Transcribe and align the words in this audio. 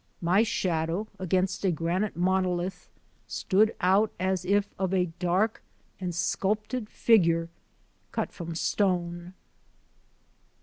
My 0.19 0.41
shadow 0.41 1.05
against 1.19 1.63
a 1.63 1.69
granite 1.69 2.17
monolith 2.17 2.89
stood 3.27 3.75
out 3.81 4.11
as 4.19 4.45
if 4.45 4.73
of 4.79 4.95
a 4.95 5.11
dark 5.19 5.61
and 5.99 6.15
sculptured 6.15 6.89
figure 6.89 7.49
cut 8.11 8.31
from 8.33 8.55
stone. 8.55 9.35